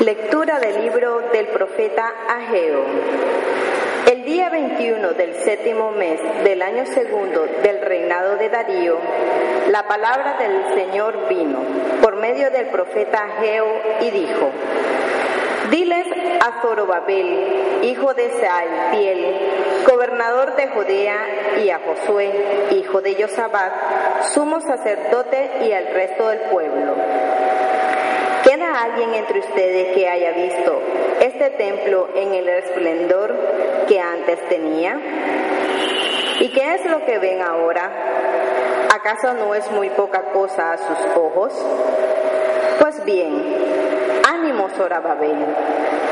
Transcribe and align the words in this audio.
Lectura 0.00 0.58
del 0.58 0.82
libro 0.82 1.20
del 1.32 1.46
profeta 1.46 2.12
Ageo. 2.28 2.84
El 4.10 4.24
día 4.24 4.50
21 4.50 5.12
del 5.12 5.34
séptimo 5.36 5.92
mes 5.92 6.20
del 6.42 6.62
año 6.62 6.84
segundo 6.86 7.46
del 7.62 7.80
reinado 7.80 8.36
de 8.36 8.48
Darío, 8.48 8.98
la 9.70 9.86
palabra 9.86 10.36
del 10.38 10.74
Señor 10.74 11.28
vino 11.28 11.60
por 12.02 12.16
medio 12.16 12.50
del 12.50 12.66
profeta 12.70 13.22
Ageo 13.22 13.66
y 14.00 14.10
dijo, 14.10 14.50
Diles 15.70 16.06
a 16.40 16.60
Zorobabel, 16.60 17.84
hijo 17.84 18.14
de 18.14 18.30
Piel, 18.90 19.38
gobernador 19.88 20.56
de 20.56 20.68
Judea, 20.68 21.18
y 21.64 21.70
a 21.70 21.78
Josué, 21.78 22.32
hijo 22.72 23.00
de 23.00 23.14
Josabat, 23.14 24.24
sumo 24.32 24.60
sacerdote 24.60 25.50
y 25.62 25.72
al 25.72 25.86
resto 25.86 26.28
del 26.28 26.40
pueblo 26.50 26.94
¿Queda 26.96 27.33
alguien 28.84 29.14
entre 29.14 29.40
ustedes 29.40 29.94
que 29.94 30.08
haya 30.08 30.32
visto 30.32 30.80
este 31.20 31.50
templo 31.50 32.08
en 32.14 32.34
el 32.34 32.48
esplendor 32.48 33.34
que 33.88 34.00
antes 34.00 34.38
tenía? 34.48 34.98
¿Y 36.40 36.52
qué 36.52 36.74
es 36.74 36.84
lo 36.86 37.04
que 37.04 37.18
ven 37.18 37.40
ahora? 37.40 37.90
¿Acaso 38.94 39.34
no 39.34 39.54
es 39.54 39.70
muy 39.70 39.90
poca 39.90 40.32
cosa 40.32 40.72
a 40.72 40.78
sus 40.78 40.98
ojos? 41.16 41.52
Pues 42.78 43.04
bien, 43.04 43.42
ánimo 44.28 44.68
Zorababel, 44.70 45.44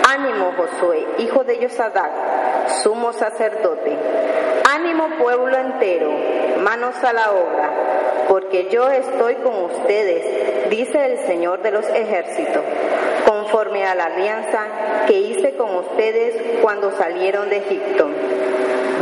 ánimo 0.09 0.53
Josué, 0.57 1.07
hijo 1.19 1.45
de 1.45 1.59
Yosadac, 1.59 2.69
sumo 2.83 3.13
sacerdote, 3.13 3.97
ánimo 4.73 5.09
pueblo 5.19 5.57
entero, 5.59 6.11
manos 6.61 7.03
a 7.05 7.13
la 7.13 7.33
obra, 7.33 7.92
porque 8.53 8.69
yo 8.71 8.91
estoy 8.91 9.37
con 9.37 9.65
ustedes, 9.65 10.69
dice 10.69 11.07
el 11.07 11.27
Señor 11.27 11.63
de 11.63 11.71
los 11.71 11.89
ejércitos, 11.89 12.63
conforme 13.27 13.87
a 13.87 13.95
la 13.95 14.05
alianza 14.05 14.67
que 15.07 15.19
hice 15.19 15.55
con 15.55 15.75
ustedes 15.75 16.35
cuando 16.61 16.91
salieron 16.99 17.49
de 17.49 17.57
Egipto. 17.57 18.11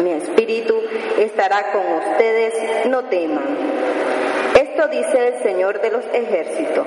Mi 0.05 0.13
espíritu 0.13 0.81
estará 1.19 1.73
con 1.73 1.83
ustedes, 1.85 2.87
no 2.87 3.07
teman. 3.07 3.43
Esto 4.55 4.87
dice 4.87 5.29
el 5.29 5.43
Señor 5.43 5.81
de 5.81 5.91
los 5.91 6.05
ejércitos. 6.13 6.87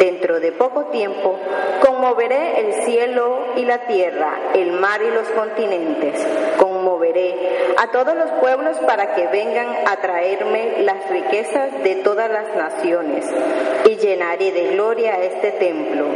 Dentro 0.00 0.40
de 0.40 0.50
poco 0.50 0.86
tiempo 0.86 1.38
conmoveré 1.86 2.62
el 2.62 2.82
cielo 2.84 3.46
y 3.54 3.64
la 3.64 3.86
tierra, 3.86 4.40
el 4.54 4.72
mar 4.72 5.00
y 5.02 5.14
los 5.14 5.28
continentes. 5.28 6.26
Conmoveré 6.82 7.74
a 7.76 7.92
todos 7.92 8.16
los 8.16 8.28
pueblos 8.40 8.76
para 8.78 9.14
que 9.14 9.28
vengan 9.28 9.68
a 9.86 9.98
traerme 9.98 10.82
las 10.82 11.08
riquezas 11.10 11.80
de 11.84 11.94
todas 12.02 12.28
las 12.28 12.56
naciones 12.56 13.24
y 13.84 13.96
llenaré 13.98 14.50
de 14.50 14.72
gloria 14.72 15.22
este 15.22 15.52
templo. 15.52 16.06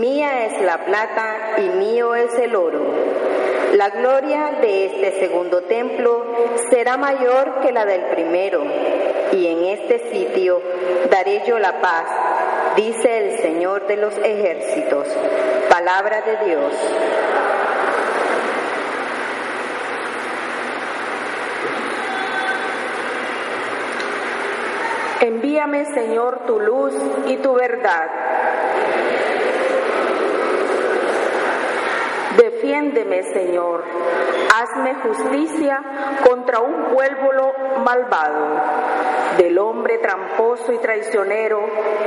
Mía 0.00 0.46
es 0.46 0.60
la 0.60 0.84
plata 0.84 1.36
y 1.58 1.68
mío 1.78 2.16
es 2.16 2.36
el 2.36 2.56
oro. 2.56 2.84
La 3.74 3.90
gloria 3.90 4.54
de 4.60 4.86
este 4.86 5.20
segundo 5.20 5.60
templo 5.60 6.24
será 6.68 6.96
mayor 6.96 7.60
que 7.60 7.70
la 7.70 7.84
del 7.84 8.06
primero, 8.06 8.64
y 9.30 9.46
en 9.46 9.66
este 9.66 10.10
sitio 10.10 10.60
daré 11.12 11.44
yo 11.46 11.60
la 11.60 11.80
paz, 11.80 12.06
dice 12.74 13.18
el 13.18 13.38
Señor 13.38 13.86
de 13.86 13.98
los 13.98 14.18
ejércitos. 14.18 15.06
Palabra 15.70 16.22
de 16.22 16.44
Dios. 16.44 16.72
Envíame, 25.20 25.86
Señor, 25.86 26.40
tu 26.46 26.60
luz 26.60 26.94
y 27.26 27.36
tu 27.38 27.54
verdad. 27.54 28.10
Defiéndeme, 32.36 33.22
Señor. 33.32 33.84
Hazme 34.54 34.94
justicia 34.96 35.82
contra 36.28 36.60
un 36.60 36.94
pueblo 36.94 37.52
malvado. 37.84 38.60
Del 39.38 39.58
hombre 39.58 39.98
tramposo 39.98 40.72
y 40.72 40.78
traicionero, 40.78 41.60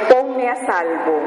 ponme 0.09 0.49
a 0.49 0.55
salvo. 0.55 1.19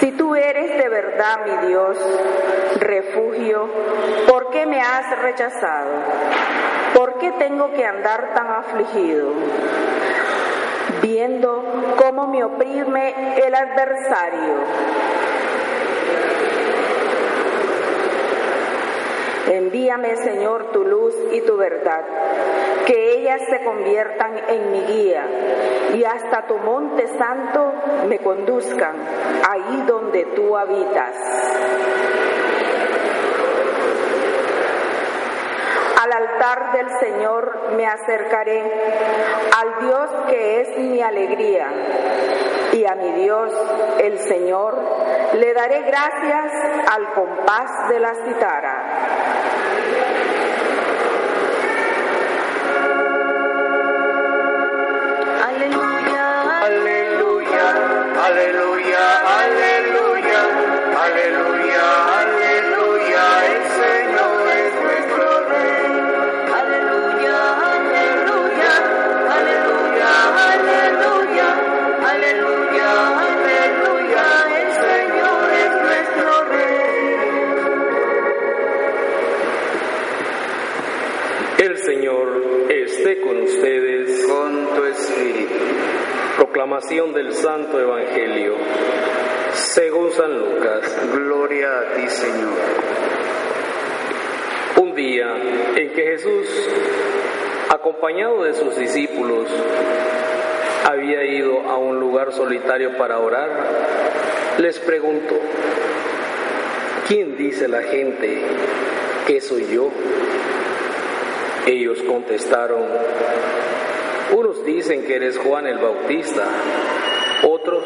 Si 0.00 0.12
tú 0.12 0.34
eres 0.34 0.78
de 0.78 0.88
verdad 0.88 1.40
mi 1.44 1.68
Dios, 1.68 1.98
refugio, 2.78 3.68
¿por 4.26 4.48
qué 4.50 4.64
me 4.64 4.80
has 4.80 5.20
rechazado? 5.20 5.90
¿Por 6.94 7.18
qué 7.18 7.32
tengo 7.32 7.70
que 7.72 7.84
andar 7.84 8.32
tan 8.34 8.46
afligido? 8.48 9.28
Viendo 11.02 11.94
cómo 11.98 12.26
me 12.28 12.42
oprime 12.44 13.36
el 13.44 13.54
adversario. 13.54 14.54
Envíame, 19.48 20.16
Señor, 20.16 20.72
tu 20.72 20.82
luz 20.84 21.14
y 21.32 21.42
tu 21.42 21.58
verdad, 21.58 22.04
que 22.90 23.12
ellas 23.12 23.40
se 23.48 23.62
conviertan 23.62 24.36
en 24.48 24.72
mi 24.72 24.80
guía 24.80 25.24
y 25.94 26.02
hasta 26.02 26.48
tu 26.48 26.58
monte 26.58 27.06
santo 27.06 27.72
me 28.08 28.18
conduzcan, 28.18 28.96
ahí 29.48 29.84
donde 29.86 30.24
tú 30.34 30.56
habitas. 30.56 31.14
Al 36.02 36.12
altar 36.12 36.72
del 36.72 36.88
Señor 36.98 37.74
me 37.76 37.86
acercaré, 37.86 38.60
al 39.56 39.86
Dios 39.86 40.10
que 40.28 40.60
es 40.62 40.78
mi 40.78 41.00
alegría, 41.00 41.68
y 42.72 42.84
a 42.86 42.94
mi 42.96 43.12
Dios, 43.22 43.52
el 44.00 44.18
Señor, 44.18 44.76
le 45.34 45.54
daré 45.54 45.82
gracias 45.82 46.52
al 46.90 47.12
compás 47.12 47.88
de 47.88 48.00
la 48.00 48.14
citara. 48.14 49.69
Proclamación 86.60 87.14
del 87.14 87.32
Santo 87.32 87.80
Evangelio 87.80 88.54
según 89.54 90.12
San 90.12 90.38
Lucas. 90.38 90.94
Gloria 91.10 91.68
a 91.78 91.94
ti, 91.94 92.06
Señor. 92.06 92.52
Un 94.76 94.94
día 94.94 95.36
en 95.74 95.90
que 95.94 96.02
Jesús, 96.02 96.68
acompañado 97.70 98.44
de 98.44 98.52
sus 98.52 98.76
discípulos, 98.76 99.48
había 100.84 101.24
ido 101.24 101.60
a 101.60 101.78
un 101.78 101.98
lugar 101.98 102.30
solitario 102.34 102.94
para 102.98 103.20
orar, 103.20 103.48
les 104.58 104.78
preguntó, 104.80 105.36
¿quién 107.08 107.38
dice 107.38 107.68
la 107.68 107.84
gente 107.84 108.42
que 109.26 109.40
soy 109.40 109.66
yo? 109.72 109.88
Ellos 111.66 112.02
contestaron, 112.02 112.82
unos 114.32 114.64
dicen 114.64 115.04
que 115.04 115.16
eres 115.16 115.38
Juan 115.38 115.66
el 115.66 115.78
Bautista, 115.78 116.44
otros 117.42 117.84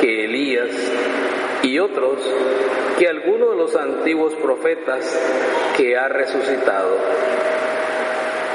que 0.00 0.24
Elías 0.24 0.70
y 1.62 1.78
otros 1.78 2.18
que 2.98 3.08
alguno 3.08 3.50
de 3.50 3.56
los 3.56 3.76
antiguos 3.76 4.34
profetas 4.34 5.04
que 5.76 5.96
ha 5.96 6.08
resucitado. 6.08 6.96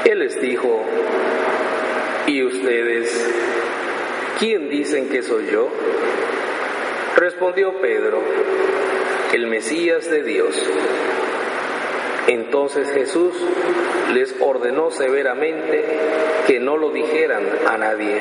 Él 0.04 0.18
les 0.18 0.40
dijo, 0.40 0.82
¿Y 2.26 2.42
ustedes? 2.44 3.30
¿Quién 4.38 4.68
dicen 4.68 5.08
que 5.08 5.22
soy 5.22 5.46
yo? 5.50 5.68
Respondió 7.16 7.80
Pedro, 7.80 8.22
el 9.32 9.46
Mesías 9.48 10.08
de 10.08 10.22
Dios. 10.22 10.54
Entonces 12.28 12.90
Jesús 12.90 13.34
les 14.12 14.34
ordenó 14.40 14.90
severamente 14.90 15.84
que 16.46 16.60
no 16.60 16.76
lo 16.76 16.90
dijeran 16.90 17.44
a 17.68 17.76
nadie. 17.76 18.20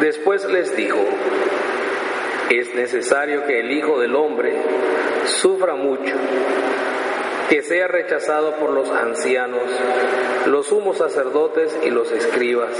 Después 0.00 0.44
les 0.46 0.74
dijo, 0.76 0.98
es 2.50 2.74
necesario 2.74 3.44
que 3.46 3.60
el 3.60 3.70
Hijo 3.72 4.00
del 4.00 4.14
Hombre 4.14 4.54
sufra 5.26 5.74
mucho, 5.74 6.14
que 7.48 7.62
sea 7.62 7.86
rechazado 7.88 8.56
por 8.56 8.70
los 8.70 8.90
ancianos, 8.90 9.62
los 10.46 10.66
sumos 10.66 10.98
sacerdotes 10.98 11.76
y 11.84 11.90
los 11.90 12.10
escribas, 12.12 12.70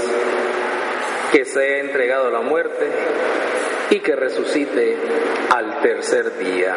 que 1.31 1.45
sea 1.45 1.79
entregado 1.79 2.27
a 2.27 2.31
la 2.31 2.41
muerte 2.41 2.87
y 3.91 3.99
que 3.99 4.15
resucite 4.15 4.97
al 5.53 5.81
tercer 5.81 6.37
día. 6.37 6.75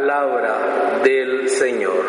Palabra 0.00 1.00
del 1.04 1.46
Señor. 1.50 2.02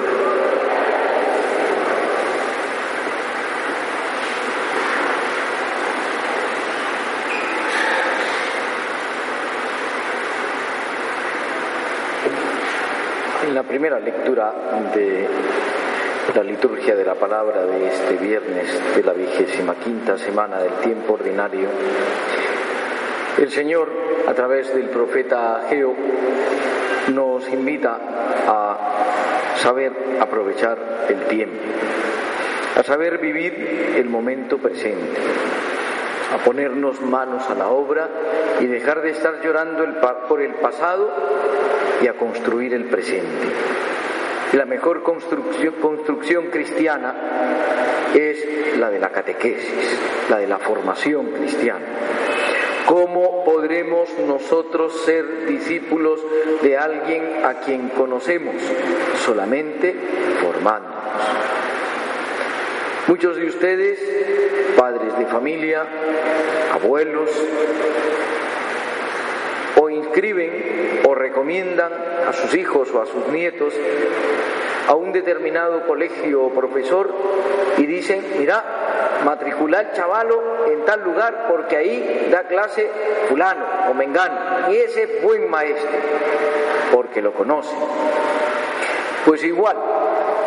En 13.46 13.54
la 13.54 13.64
primera 13.64 14.00
lectura 14.00 14.54
de 14.96 15.28
la 16.34 16.44
liturgia 16.44 16.96
de 16.96 17.04
la 17.04 17.16
palabra 17.16 17.66
de 17.66 17.88
este 17.88 18.16
viernes 18.16 18.96
de 18.96 19.04
la 19.04 19.12
vigésima 19.12 19.76
quinta 19.76 20.18
semana 20.18 20.60
del 20.60 20.76
tiempo 20.76 21.16
ordinario, 21.16 21.68
el 23.38 23.52
Señor, 23.52 23.90
a 24.30 24.34
través 24.34 24.74
del 24.74 24.88
profeta 24.88 25.58
Ageo, 25.58 25.94
nos 27.10 27.48
invita 27.50 28.00
a 28.48 29.58
saber 29.58 29.92
aprovechar 30.20 31.06
el 31.10 31.28
tiempo, 31.28 31.58
a 32.78 32.84
saber 32.84 33.18
vivir 33.18 33.96
el 33.98 34.10
momento 34.10 34.58
presente, 34.58 35.18
a 36.34 36.38
ponernos 36.44 37.02
manos 37.02 37.50
a 37.50 37.56
la 37.56 37.70
obra 37.70 38.10
y 38.60 38.66
dejar 38.66 39.02
de 39.02 39.12
estar 39.12 39.42
llorando 39.44 39.86
por 40.28 40.42
el 40.42 40.54
pasado 40.56 41.12
y 42.02 42.08
a 42.08 42.14
construir 42.14 42.74
el 42.74 42.86
presente. 42.86 43.48
La 44.54 44.66
mejor 44.66 45.04
construcción 45.04 46.46
cristiana 46.52 47.16
es 48.14 48.78
la 48.78 48.90
de 48.90 49.00
la 49.00 49.10
catequesis, 49.10 50.00
la 50.30 50.38
de 50.38 50.48
la 50.48 50.58
formación 50.58 51.28
cristiana. 51.28 51.86
¿Cómo 52.86 53.44
podremos 53.46 54.10
nosotros 54.28 55.02
ser 55.06 55.46
discípulos 55.46 56.20
de 56.62 56.78
alguien 56.78 57.46
a 57.46 57.62
quien 57.62 57.90
conocemos? 57.90 58.56
Solamente 59.26 59.96
formándonos. 60.42 61.02
Muchos 63.08 63.38
de 63.38 63.46
ustedes, 63.46 64.00
padres 64.78 65.18
de 65.18 65.26
familia, 65.26 65.86
abuelos, 66.74 67.30
o 69.76 69.90
inscriben 69.90 71.02
o 71.08 71.16
recomiendan 71.16 71.92
a 72.28 72.34
sus 72.34 72.54
hijos 72.56 72.90
o 72.94 73.02
a 73.02 73.06
sus 73.06 73.28
nietos 73.28 73.74
a 74.88 74.96
un 74.96 75.12
determinado 75.12 75.86
colegio 75.88 76.44
o 76.44 76.54
profesor 76.54 77.14
y 77.78 77.86
dicen, 77.86 78.24
mira, 78.38 78.81
matricular 79.26 79.94
chavalo 79.94 80.66
en 80.68 80.86
tal 80.86 81.04
lugar 81.04 81.48
porque 81.50 81.78
ahí 81.78 82.28
da 82.32 82.44
clase 82.44 82.90
fulano 83.30 83.66
o 83.90 83.94
mengano 83.94 84.72
y 84.72 84.78
ese 84.78 85.04
es 85.04 85.24
buen 85.24 85.50
maestro 85.50 85.90
porque 86.92 87.22
lo 87.22 87.34
conoce. 87.34 87.76
Pues 89.26 89.44
igual, 89.44 89.78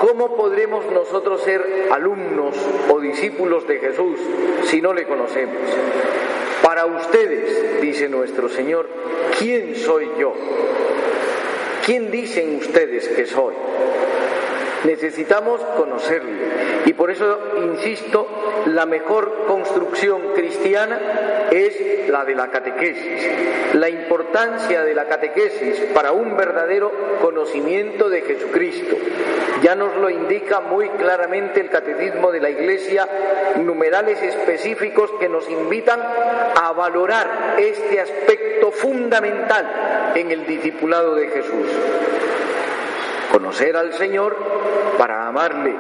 ¿cómo 0.01 0.37
podremos 0.37 0.85
nosotros 0.87 1.43
ser 1.43 1.89
alumnos 1.93 2.57
o 2.91 3.01
discípulos 3.01 3.67
de 3.69 3.79
Jesús 3.79 4.21
si 4.65 4.81
no 4.81 4.93
le 4.93 5.07
conocemos? 5.07 5.57
Para 6.63 6.87
ustedes, 6.87 7.81
dice 7.81 8.09
nuestro 8.09 8.49
Señor, 8.49 8.89
¿quién 9.39 9.77
soy 9.77 10.11
yo? 10.19 10.33
¿Quién 11.85 12.11
dicen 12.11 12.57
ustedes 12.57 13.09
que 13.09 13.27
soy? 13.27 13.55
Necesitamos 14.85 15.61
conocerle. 15.77 16.85
Y 16.87 16.93
por 16.93 17.11
eso, 17.11 17.39
insisto, 17.63 18.27
la 18.67 18.87
mejor 18.87 19.45
construcción 19.47 20.35
cristiana 20.35 21.49
es 21.51 22.09
la 22.09 22.25
de 22.25 22.35
la 22.35 22.51
catequesis. 22.51 23.75
La 23.75 23.89
importancia 23.89 24.85
de 24.85 24.95
la 24.95 25.07
catequesis 25.07 25.81
para 25.95 26.13
un 26.13 26.37
verdadero 26.37 26.93
conocimiento 27.23 28.09
de 28.09 28.23
Jesucristo. 28.23 28.97
Ya 29.63 29.75
nos 29.75 29.97
lo 29.97 30.11
indica 30.11 30.61
muy 30.61 30.89
claramente 30.91 31.61
el 31.61 31.71
catecismo 31.71 32.31
de 32.31 32.41
la 32.41 32.51
Iglesia, 32.51 33.09
numerales 33.63 34.23
específicos 34.23 35.11
que 35.19 35.29
nos 35.29 35.49
invitan 35.49 36.01
a 36.01 36.73
valorar 36.73 37.57
este 37.59 38.01
aspecto 38.01 38.71
fundamental 38.71 40.13
en 40.15 40.31
el 40.31 40.47
discipulado 40.47 41.15
de 41.15 41.29
Jesús. 41.29 41.69
Conocer 43.35 43.77
al 43.77 43.93
Señor 43.95 44.37
para 44.97 45.27
amarle, 45.27 45.75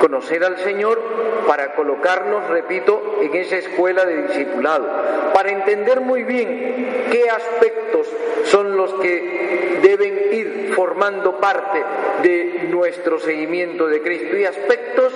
conocer 0.00 0.44
al 0.44 0.56
Señor 0.58 1.00
para 1.48 1.74
colocarnos, 1.74 2.48
repito, 2.48 3.18
en 3.20 3.34
esa 3.34 3.56
escuela 3.56 4.04
de 4.04 4.22
discipulado, 4.28 4.86
para 5.34 5.50
entender 5.50 6.00
muy 6.00 6.22
bien 6.22 7.08
qué 7.10 7.28
aspectos 7.28 8.06
son 8.44 8.76
los 8.76 8.94
que 8.94 9.80
deben 9.82 10.32
ir 10.32 10.72
formando 10.76 11.38
parte 11.38 11.82
de 12.22 12.68
nuestro 12.70 13.18
seguimiento 13.18 13.88
de 13.88 14.00
Cristo 14.00 14.36
y 14.36 14.44
aspectos, 14.44 15.12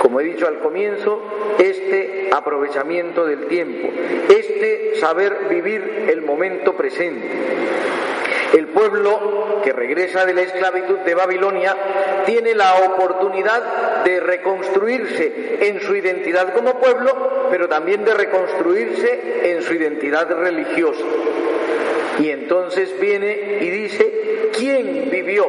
como 0.00 0.20
he 0.20 0.24
dicho 0.24 0.46
al 0.46 0.60
comienzo, 0.60 1.20
este 1.58 2.30
aprovechamiento 2.32 3.26
del 3.26 3.48
tiempo, 3.48 3.88
este 4.28 4.94
saber 5.00 5.48
vivir 5.50 6.06
el 6.08 6.22
momento 6.22 6.74
presente. 6.74 7.28
El 8.52 8.68
pueblo 8.68 9.60
que 9.64 9.72
regresa 9.72 10.26
de 10.26 10.34
la 10.34 10.42
esclavitud 10.42 10.98
de 10.98 11.14
Babilonia 11.14 11.74
tiene 12.26 12.54
la 12.54 12.74
oportunidad 12.86 14.04
de 14.04 14.20
reconstruirse 14.20 15.58
en 15.60 15.80
su 15.80 15.94
identidad 15.96 16.52
como 16.52 16.78
pueblo, 16.78 17.48
pero 17.50 17.68
también 17.68 18.04
de 18.04 18.12
reconstruirse 18.12 19.52
en 19.52 19.62
su 19.62 19.72
identidad 19.74 20.30
religiosa. 20.30 21.04
Y 22.18 22.28
entonces 22.30 22.94
viene 23.00 23.58
y 23.60 23.70
dice, 23.70 24.50
¿quién 24.56 25.08
vivió 25.10 25.46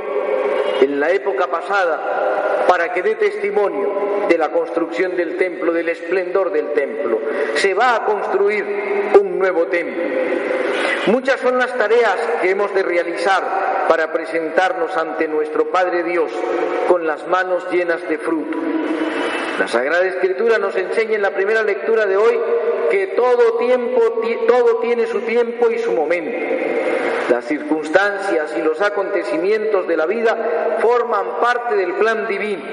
en 0.82 1.00
la 1.00 1.12
época 1.12 1.48
pasada 1.48 2.66
para 2.68 2.94
que 2.94 3.02
dé 3.02 3.16
testimonio 3.16 4.26
de 4.30 4.38
la 4.38 4.50
construcción 4.50 5.18
del 5.18 5.36
templo, 5.36 5.74
del 5.74 5.90
esplendor 5.90 6.54
del 6.54 6.72
templo? 6.72 7.20
Se 7.56 7.74
va 7.74 7.96
a 7.96 8.06
construir 8.06 8.66
un 9.20 9.38
nuevo 9.38 9.68
templo. 9.68 10.04
Muchas 11.08 11.40
son 11.42 11.58
las 11.58 11.78
tareas 11.78 12.16
que 12.42 12.52
hemos 12.52 12.74
de 12.74 12.82
realizar 12.82 13.86
para 13.90 14.14
presentarnos 14.14 14.96
ante 14.96 15.28
nuestro 15.28 15.70
Padre 15.70 16.04
Dios 16.04 16.32
con 16.88 17.06
las 17.06 17.28
manos 17.28 17.70
llenas 17.70 18.08
de 18.08 18.18
fruto. 18.18 18.58
La 19.60 19.68
Sagrada 19.68 20.06
Escritura 20.06 20.58
nos 20.60 20.76
enseña 20.78 21.16
en 21.16 21.22
la 21.22 21.32
primera 21.32 21.62
lectura 21.62 22.06
de 22.06 22.16
hoy 22.16 22.40
que 22.90 23.08
todo 23.08 23.58
tiempo, 23.58 24.02
todo 24.48 24.78
tiene 24.78 25.06
su 25.08 25.20
tiempo 25.22 25.70
y 25.70 25.80
su 25.80 25.92
momento. 25.92 26.38
Las 27.30 27.46
circunstancias 27.46 28.54
y 28.58 28.62
los 28.62 28.80
acontecimientos 28.80 29.88
de 29.88 29.98
la 29.98 30.06
vida 30.06 30.78
forman 30.80 31.40
parte 31.42 31.76
del 31.76 31.94
plan 31.96 32.28
divino. 32.28 32.64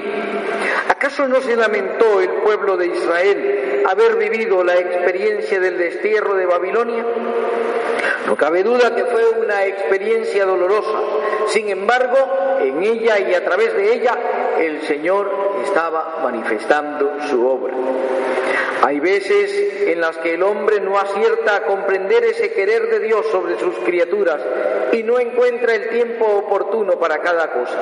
¿Acaso 0.87 1.27
no 1.27 1.41
se 1.41 1.55
lamentó 1.55 2.21
el 2.21 2.29
pueblo 2.43 2.77
de 2.77 2.87
Israel 2.87 3.83
haber 3.89 4.15
vivido 4.15 4.63
la 4.63 4.77
experiencia 4.77 5.59
del 5.59 5.77
destierro 5.77 6.35
de 6.35 6.45
Babilonia? 6.45 7.05
No 8.25 8.35
cabe 8.37 8.63
duda 8.63 8.95
que 8.95 9.05
fue 9.05 9.27
una 9.29 9.65
experiencia 9.65 10.45
dolorosa. 10.45 10.99
Sin 11.47 11.69
embargo, 11.69 12.17
en 12.59 12.83
ella 12.83 13.19
y 13.19 13.33
a 13.33 13.43
través 13.43 13.75
de 13.75 13.93
ella, 13.93 14.17
el 14.59 14.81
Señor 14.83 15.31
estaba 15.63 16.19
manifestando 16.23 17.17
su 17.29 17.45
obra. 17.45 17.73
Hay 18.83 18.99
veces 18.99 19.87
en 19.87 20.01
las 20.01 20.17
que 20.17 20.33
el 20.35 20.43
hombre 20.43 20.79
no 20.79 20.97
acierta 20.97 21.57
a 21.57 21.63
comprender 21.65 22.23
ese 22.23 22.51
querer 22.51 22.89
de 22.89 22.99
Dios 22.99 23.25
sobre 23.31 23.59
sus 23.59 23.75
criaturas 23.79 24.41
y 24.91 25.03
no 25.03 25.19
encuentra 25.19 25.75
el 25.75 25.89
tiempo 25.89 26.25
oportuno 26.25 26.97
para 26.97 27.19
cada 27.19 27.51
cosa. 27.51 27.77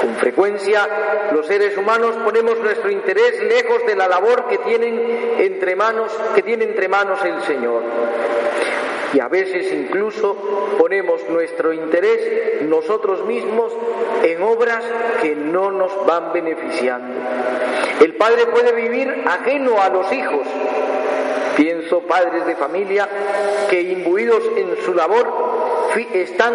Con 0.00 0.14
frecuencia 0.16 0.88
los 1.32 1.46
seres 1.46 1.76
humanos 1.76 2.16
ponemos 2.24 2.58
nuestro 2.60 2.90
interés 2.90 3.42
lejos 3.42 3.84
de 3.86 3.96
la 3.96 4.08
labor 4.08 4.48
que 4.48 4.58
tienen 4.58 5.34
entre 5.38 5.76
manos, 5.76 6.10
que 6.34 6.42
tiene 6.42 6.64
entre 6.64 6.88
manos 6.88 7.22
el 7.22 7.42
Señor 7.42 7.82
y 9.12 9.20
a 9.20 9.28
veces 9.28 9.72
incluso 9.72 10.36
ponemos 10.78 11.20
nuestro 11.28 11.72
interés 11.72 12.62
nosotros 12.62 13.24
mismos 13.24 13.72
en 14.22 14.42
obras 14.42 14.84
que 15.22 15.34
no 15.34 15.70
nos 15.70 16.06
van 16.06 16.32
beneficiando. 16.32 17.14
El 18.00 18.14
padre 18.14 18.46
puede 18.46 18.72
vivir 18.72 19.24
ajeno 19.26 19.80
a 19.80 19.88
los 19.88 20.12
hijos. 20.12 20.46
Pienso 21.56 22.00
padres 22.00 22.46
de 22.46 22.56
familia 22.56 23.08
que 23.68 23.82
imbuidos 23.82 24.42
en 24.56 24.76
su 24.84 24.94
labor 24.94 25.50
están 26.14 26.54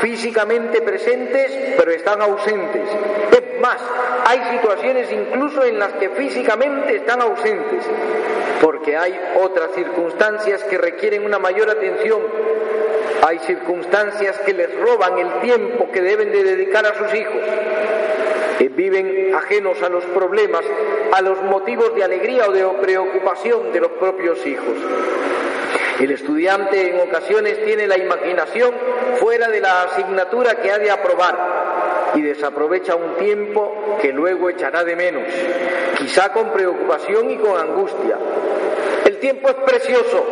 físicamente 0.00 0.82
presentes 0.82 1.74
pero 1.76 1.90
están 1.90 2.20
ausentes. 2.20 2.82
Es 3.32 3.40
más, 3.64 3.78
hay 4.26 4.58
situaciones 4.58 5.10
incluso 5.10 5.64
en 5.64 5.78
las 5.78 5.94
que 5.94 6.10
físicamente 6.10 6.96
están 6.96 7.22
ausentes 7.22 7.84
porque 8.60 8.96
hay 8.96 9.14
otras 9.42 9.72
circunstancias 9.74 10.64
que 10.64 10.78
requieren 10.78 11.24
una 11.24 11.38
mayor 11.38 11.68
atención. 11.68 12.22
Hay 13.26 13.38
circunstancias 13.40 14.38
que 14.40 14.54
les 14.54 14.74
roban 14.80 15.18
el 15.18 15.40
tiempo 15.40 15.90
que 15.92 16.00
deben 16.00 16.32
de 16.32 16.42
dedicar 16.42 16.86
a 16.86 16.94
sus 16.94 17.14
hijos. 17.14 17.42
Eh, 18.60 18.70
viven 18.74 19.34
ajenos 19.34 19.82
a 19.82 19.90
los 19.90 20.04
problemas, 20.04 20.64
a 21.12 21.20
los 21.20 21.42
motivos 21.42 21.94
de 21.94 22.04
alegría 22.04 22.46
o 22.48 22.52
de 22.52 22.64
preocupación 22.80 23.70
de 23.70 23.80
los 23.80 23.90
propios 23.92 24.46
hijos. 24.46 24.76
El 26.00 26.10
estudiante 26.10 26.90
en 26.90 27.06
ocasiones 27.06 27.62
tiene 27.64 27.86
la 27.86 27.98
imaginación 27.98 28.72
fuera 29.20 29.48
de 29.48 29.60
la 29.60 29.82
asignatura 29.82 30.54
que 30.54 30.70
ha 30.70 30.78
de 30.78 30.90
aprobar 30.90 31.36
y 32.14 32.22
desaprovecha 32.22 32.94
un 32.94 33.16
tiempo 33.16 33.96
que 34.00 34.12
luego 34.12 34.50
echará 34.50 34.84
de 34.84 34.96
menos, 34.96 35.24
quizá 35.98 36.32
con 36.32 36.52
preocupación 36.52 37.30
y 37.30 37.36
con 37.36 37.58
angustia. 37.58 38.16
El 39.04 39.18
tiempo 39.18 39.48
es 39.48 39.54
precioso, 39.54 40.24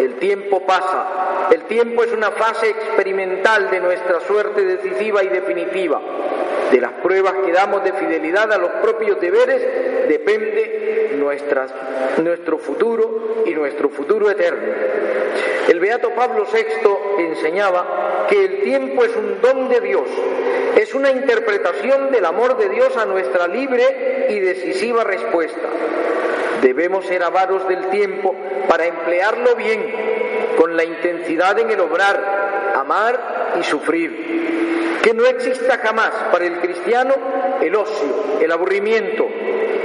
el 0.00 0.14
tiempo 0.14 0.64
pasa, 0.66 1.48
el 1.52 1.62
tiempo 1.62 2.02
es 2.02 2.12
una 2.12 2.30
fase 2.32 2.70
experimental 2.70 3.70
de 3.70 3.80
nuestra 3.80 4.20
suerte 4.20 4.64
decisiva 4.64 5.22
y 5.22 5.28
definitiva. 5.28 6.00
De 6.70 6.80
las 6.80 6.92
pruebas 6.94 7.34
que 7.44 7.52
damos 7.52 7.84
de 7.84 7.92
fidelidad 7.92 8.52
a 8.52 8.58
los 8.58 8.70
propios 8.82 9.20
deberes 9.20 10.08
depende 10.08 11.14
nuestro 12.22 12.58
futuro 12.58 13.44
y 13.46 13.54
nuestro 13.54 13.88
futuro 13.88 14.30
eterno. 14.30 14.72
El 15.68 15.80
beato 15.80 16.10
Pablo 16.10 16.46
VI 16.52 17.22
enseñaba 17.24 18.26
que 18.28 18.44
el 18.44 18.62
tiempo 18.62 19.04
es 19.04 19.14
un 19.16 19.40
don 19.40 19.68
de 19.68 19.80
Dios, 19.80 20.08
es 20.76 20.94
una 20.94 21.10
interpretación 21.10 22.10
del 22.10 22.24
amor 22.24 22.56
de 22.56 22.68
Dios 22.68 22.96
a 22.96 23.06
nuestra 23.06 23.46
libre 23.46 24.26
y 24.28 24.40
decisiva 24.40 25.04
respuesta. 25.04 25.68
Debemos 26.62 27.06
ser 27.06 27.22
avaros 27.22 27.66
del 27.68 27.88
tiempo 27.90 28.34
para 28.68 28.86
emplearlo 28.86 29.54
bien, 29.54 29.84
con 30.58 30.76
la 30.76 30.84
intensidad 30.84 31.58
en 31.58 31.70
el 31.70 31.80
obrar, 31.80 32.72
amar 32.74 33.54
y 33.60 33.62
sufrir 33.64 34.54
que 35.04 35.12
no 35.12 35.26
exista 35.26 35.76
jamás 35.76 36.12
para 36.32 36.46
el 36.46 36.60
cristiano 36.60 37.14
el 37.60 37.76
ocio, 37.76 38.40
el 38.40 38.50
aburrimiento, 38.50 39.28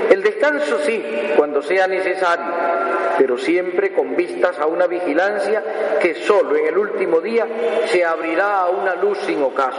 el 0.10 0.24
descanso 0.24 0.80
sí, 0.86 1.04
cuando 1.36 1.62
sea 1.62 1.88
necesario, 1.88 2.46
pero 3.18 3.38
siempre 3.38 3.92
con 3.92 4.16
vistas 4.16 4.58
a 4.60 4.66
una 4.66 4.88
vigilancia 4.88 5.62
que 6.02 6.16
solo 6.16 6.56
en 6.56 6.68
el 6.68 6.78
último 6.78 7.20
día 7.20 7.46
se 7.88 8.06
abrirá 8.06 8.62
a 8.62 8.70
una 8.70 8.96
luz 8.96 9.18
sin 9.26 9.44
ocaso. 9.44 9.78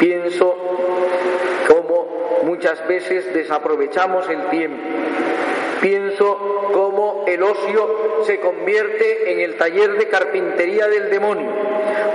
Pienso 0.00 0.56
cómo 1.68 2.40
muchas 2.42 2.84
veces 2.88 3.32
desaprovechamos 3.32 4.28
el 4.28 4.48
tiempo. 4.48 4.82
Pienso 5.80 6.70
cómo 6.72 7.24
el 7.28 7.42
ocio 7.42 8.24
se 8.26 8.40
convierte 8.40 9.32
en 9.32 9.40
el 9.40 9.56
taller 9.56 9.92
de 9.92 10.08
carpintería 10.08 10.88
del 10.88 11.08
demonio 11.08 11.50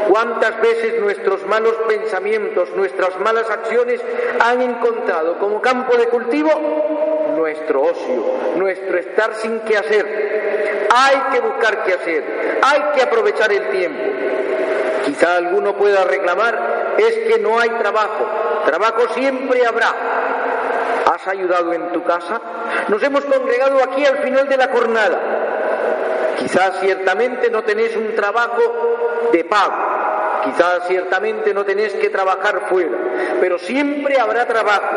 ¿Cuántas 0.10 0.62
veces 0.62 1.00
nuestros 1.01 1.46
malos 1.48 1.74
pensamientos, 1.88 2.70
nuestras 2.75 3.20
malas 3.20 3.50
acciones 3.50 4.00
han 4.39 4.62
encontrado 4.62 5.39
como 5.39 5.62
campo 5.62 5.98
de 5.98 6.08
cultivo 6.08 6.51
nuestro 7.36 7.82
ocio, 7.82 8.24
nuestro 8.56 8.98
estar 8.98 9.34
sin 9.36 9.60
qué 9.62 9.77
hacer? 9.77 10.88
Hay 10.94 11.18
que 11.34 11.39
buscar 11.39 11.84
qué 11.84 11.94
hacer, 11.94 12.24
hay 12.62 12.82
que 12.96 13.01
aprovechar 13.01 13.51
el 13.51 13.70
tiempo. 13.70 14.04
Quizá 15.05 15.35
alguno 15.35 15.75
pueda 15.75 16.03
reclamar, 16.03 16.95
es 16.97 17.13
que 17.27 17.39
no 17.39 17.59
hay 17.59 17.69
trabajo, 17.69 18.25
trabajo 18.65 19.07
siempre 19.13 19.65
habrá. 19.65 19.93
¿Has 21.13 21.27
ayudado 21.27 21.71
en 21.74 21.91
tu 21.91 22.03
casa? 22.03 22.41
Nos 22.88 23.01
hemos 23.03 23.24
congregado 23.25 23.83
aquí 23.83 24.05
al 24.05 24.17
final 24.19 24.50
de 24.50 24.57
la 24.57 24.67
jornada. 24.69 25.19
Quizás 26.39 26.79
ciertamente 26.79 27.50
no 27.50 27.63
tenéis 27.63 27.95
un 27.95 28.15
trabajo 28.15 29.29
de 29.31 29.43
pago, 29.43 29.95
Quizás 30.45 30.88
ciertamente 30.88 31.53
no 31.55 31.65
tenéis 31.65 31.93
que 31.93 32.12
trabajar 32.12 32.67
fuera, 32.69 32.95
pero 33.41 33.57
siempre 33.57 34.19
habrá 34.19 34.45
trabajo. 34.45 34.95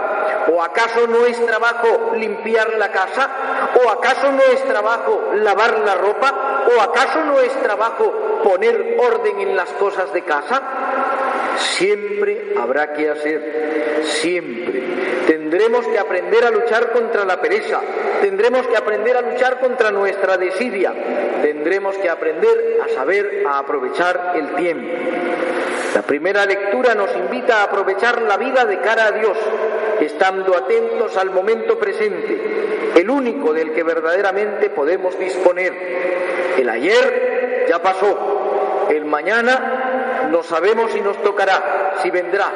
¿O 0.52 0.62
acaso 0.62 1.06
no 1.06 1.24
es 1.24 1.44
trabajo 1.46 2.12
limpiar 2.16 2.74
la 2.74 2.90
casa? 2.92 3.30
¿O 3.82 3.90
acaso 3.90 4.30
no 4.30 4.42
es 4.42 4.62
trabajo 4.64 5.30
lavar 5.34 5.78
la 5.80 5.94
ropa? 5.94 6.34
¿O 6.76 6.82
acaso 6.82 7.24
no 7.24 7.40
es 7.40 7.52
trabajo 7.62 8.12
poner 8.42 8.97
orden 8.99 9.40
en 9.40 9.57
las 9.57 9.71
cosas 9.71 10.12
de 10.12 10.23
casa? 10.23 10.62
Siempre 11.57 12.52
habrá 12.57 12.92
que 12.92 13.11
hacer, 13.11 14.02
siempre. 14.04 14.83
Tendremos 15.26 15.87
que 15.87 15.99
aprender 15.99 16.45
a 16.45 16.50
luchar 16.50 16.90
contra 16.92 17.25
la 17.25 17.40
pereza, 17.40 17.80
tendremos 18.21 18.66
que 18.66 18.76
aprender 18.76 19.16
a 19.16 19.23
luchar 19.23 19.61
contra 19.61 19.90
nuestra 19.90 20.37
desidia, 20.37 20.92
tendremos 21.42 21.97
que 21.99 22.09
aprender 22.09 22.80
a 22.85 22.88
saber 22.95 23.45
a 23.47 23.59
aprovechar 23.59 24.35
el 24.37 24.54
tiempo. 24.54 24.88
La 25.95 26.02
primera 26.02 26.47
lectura 26.47 26.95
nos 26.95 27.14
invita 27.16 27.61
a 27.61 27.64
aprovechar 27.64 28.23
la 28.23 28.37
vida 28.37 28.64
de 28.64 28.78
cara 28.80 29.07
a 29.07 29.12
Dios, 29.12 29.37
estando 30.00 30.57
atentos 30.57 31.16
al 31.16 31.30
momento 31.30 31.78
presente, 31.78 32.92
el 32.95 33.11
único 33.11 33.52
del 33.52 33.73
que 33.73 33.83
verdaderamente 33.83 34.71
podemos 34.71 35.18
disponer. 35.18 35.73
El 36.57 36.68
ayer 36.68 37.48
ya 37.68 37.80
pasó, 37.82 38.87
el 38.90 39.04
mañana 39.04 40.28
no 40.30 40.42
sabemos 40.42 40.90
si 40.92 41.00
nos 41.00 41.16
tocará, 41.22 41.94
si 42.02 42.10
vendrá. 42.10 42.50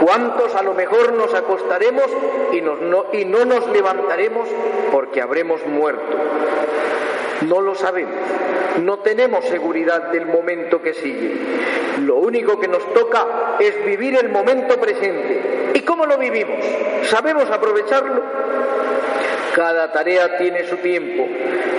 ¿Cuántos 0.00 0.54
a 0.54 0.62
lo 0.62 0.74
mejor 0.74 1.12
nos 1.12 1.34
acostaremos 1.34 2.06
y, 2.52 2.60
no, 2.60 3.06
y 3.12 3.24
no 3.24 3.44
nos 3.44 3.68
levantaremos 3.68 4.48
porque 4.92 5.20
habremos 5.20 5.64
muerto? 5.66 6.16
No 7.42 7.60
lo 7.60 7.74
sabemos. 7.74 8.14
No 8.82 8.98
tenemos 8.98 9.44
seguridad 9.46 10.10
del 10.10 10.26
momento 10.26 10.80
que 10.80 10.94
sigue. 10.94 11.36
Lo 12.00 12.16
único 12.16 12.60
que 12.60 12.68
nos 12.68 12.94
toca 12.94 13.56
es 13.58 13.84
vivir 13.84 14.16
el 14.16 14.28
momento 14.28 14.78
presente. 14.78 15.70
¿Y 15.74 15.80
cómo 15.82 16.06
lo 16.06 16.16
vivimos? 16.16 16.64
¿Sabemos 17.04 17.50
aprovecharlo? 17.50 18.22
Cada 19.58 19.90
tarea 19.90 20.38
tiene 20.38 20.68
su 20.68 20.76
tiempo. 20.76 21.26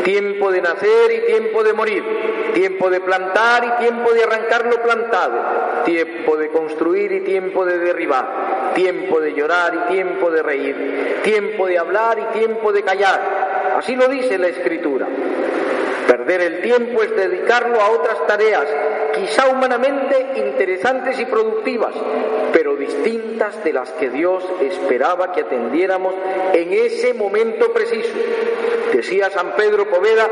Tiempo 0.03 0.51
de 0.51 0.61
nacer 0.61 1.11
y 1.13 1.31
tiempo 1.31 1.63
de 1.63 1.71
morir. 1.71 2.03
Tiempo 2.53 2.89
de 2.89 2.99
plantar 2.99 3.63
y 3.63 3.81
tiempo 3.81 4.11
de 4.11 4.23
arrancar 4.23 4.65
lo 4.65 4.83
plantado. 4.83 5.85
Tiempo 5.85 6.35
de 6.35 6.49
construir 6.49 7.09
y 7.13 7.21
tiempo 7.21 7.63
de 7.63 7.77
derribar. 7.77 8.73
Tiempo 8.75 9.21
de 9.21 9.33
llorar 9.33 9.73
y 9.75 9.93
tiempo 9.93 10.29
de 10.29 10.43
reír. 10.43 11.21
Tiempo 11.23 11.67
de 11.67 11.77
hablar 11.77 12.19
y 12.19 12.37
tiempo 12.37 12.73
de 12.73 12.83
callar. 12.83 13.21
Así 13.77 13.95
lo 13.95 14.09
dice 14.09 14.37
la 14.37 14.49
Escritura. 14.49 15.07
Perder 16.29 16.53
el 16.53 16.61
tiempo 16.61 17.01
es 17.01 17.15
dedicarlo 17.15 17.81
a 17.81 17.89
otras 17.89 18.27
tareas, 18.27 18.67
quizá 19.15 19.49
humanamente 19.49 20.33
interesantes 20.35 21.19
y 21.19 21.25
productivas, 21.25 21.95
pero 22.53 22.75
distintas 22.75 23.63
de 23.63 23.73
las 23.73 23.89
que 23.93 24.11
Dios 24.11 24.43
esperaba 24.61 25.31
que 25.31 25.41
atendiéramos 25.41 26.13
en 26.53 26.71
ese 26.71 27.15
momento 27.15 27.73
preciso. 27.73 28.13
Decía 28.93 29.31
San 29.31 29.53
Pedro 29.55 29.89
Poveda, 29.89 30.29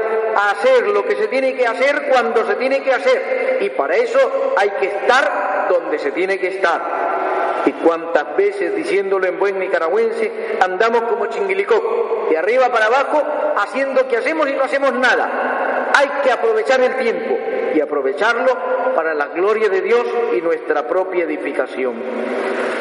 hacer 0.52 0.86
lo 0.86 1.04
que 1.04 1.16
se 1.16 1.30
tiene 1.30 1.56
que 1.56 1.66
hacer 1.66 2.10
cuando 2.12 2.46
se 2.46 2.54
tiene 2.58 2.84
que 2.84 2.94
hacer, 2.94 3.58
y 3.62 3.72
para 3.72 3.96
eso 3.96 4.54
hay 4.56 4.70
que 4.80 4.86
estar 4.86 5.68
donde 5.68 5.98
se 5.98 6.12
tiene 6.12 6.38
que 6.38 6.50
estar. 6.50 7.64
Y 7.66 7.72
cuántas 7.72 8.38
veces, 8.38 8.76
diciéndolo 8.76 9.26
en 9.26 9.40
buen 9.40 9.58
nicaragüense, 9.58 10.60
andamos 10.62 11.02
como 11.10 11.26
chinguilicó, 11.26 12.28
de 12.30 12.38
arriba 12.38 12.70
para 12.70 12.86
abajo, 12.86 13.24
haciendo 13.58 14.08
que 14.08 14.18
hacemos 14.18 14.48
y 14.48 14.54
no 14.54 14.64
hacemos 14.64 14.94
nada 14.94 15.67
hay 15.98 16.10
que 16.24 16.32
aprovechar 16.32 16.80
el 16.82 16.96
tiempo 16.98 17.36
y 17.74 17.82
aprovecharlo 17.82 18.56
para 18.96 19.16
la 19.16 19.28
gloria 19.30 19.68
de 19.68 19.82
Dios 19.82 20.06
y 20.36 20.42
nuestra 20.42 20.88
propia 20.88 21.24
edificación. 21.24 21.96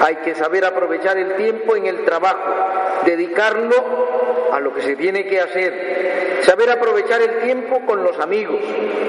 Hay 0.04 0.16
que 0.16 0.34
saber 0.34 0.66
aprovechar 0.66 1.16
el 1.16 1.34
tiempo 1.36 1.76
en 1.76 1.86
el 1.86 2.04
trabajo, 2.04 2.52
dedicarlo 3.06 3.74
a 4.52 4.60
lo 4.60 4.74
que 4.74 4.82
se 4.82 4.96
tiene 4.96 5.26
que 5.26 5.40
hacer, 5.40 6.40
saber 6.42 6.70
aprovechar 6.70 7.22
el 7.22 7.38
tiempo 7.38 7.80
con 7.86 8.04
los 8.04 8.18
amigos, 8.20 8.60